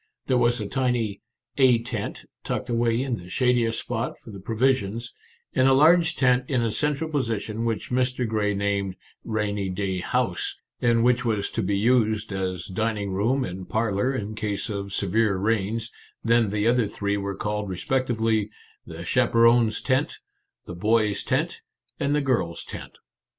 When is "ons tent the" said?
19.45-20.73